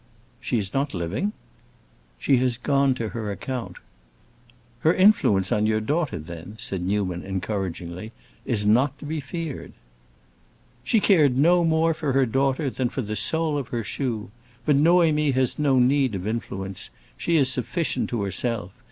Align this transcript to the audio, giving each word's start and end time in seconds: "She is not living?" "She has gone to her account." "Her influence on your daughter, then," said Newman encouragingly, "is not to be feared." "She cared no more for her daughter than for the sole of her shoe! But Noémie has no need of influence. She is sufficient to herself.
"She 0.39 0.57
is 0.57 0.73
not 0.73 0.95
living?" 0.95 1.31
"She 2.17 2.37
has 2.37 2.57
gone 2.57 2.95
to 2.95 3.09
her 3.09 3.31
account." 3.31 3.77
"Her 4.79 4.95
influence 4.95 5.51
on 5.51 5.67
your 5.67 5.79
daughter, 5.79 6.17
then," 6.17 6.55
said 6.57 6.81
Newman 6.81 7.23
encouragingly, 7.23 8.11
"is 8.43 8.65
not 8.65 8.97
to 8.97 9.05
be 9.05 9.19
feared." 9.19 9.73
"She 10.83 10.99
cared 10.99 11.37
no 11.37 11.63
more 11.63 11.93
for 11.93 12.13
her 12.13 12.25
daughter 12.25 12.71
than 12.71 12.89
for 12.89 13.03
the 13.03 13.15
sole 13.15 13.59
of 13.59 13.67
her 13.67 13.83
shoe! 13.83 14.31
But 14.65 14.77
Noémie 14.79 15.35
has 15.35 15.59
no 15.59 15.77
need 15.77 16.15
of 16.15 16.25
influence. 16.25 16.89
She 17.15 17.37
is 17.37 17.49
sufficient 17.51 18.09
to 18.09 18.23
herself. 18.23 18.71